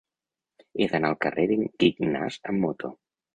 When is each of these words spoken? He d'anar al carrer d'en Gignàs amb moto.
He 0.83 0.87
d'anar 0.93 1.11
al 1.13 1.17
carrer 1.25 1.45
d'en 1.51 1.67
Gignàs 1.85 2.41
amb 2.53 2.65
moto. 2.67 2.93